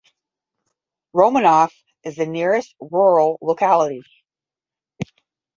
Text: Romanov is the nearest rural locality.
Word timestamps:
Romanov 1.13 1.69
is 2.03 2.15
the 2.15 2.25
nearest 2.25 2.73
rural 2.79 3.37
locality. 3.39 4.01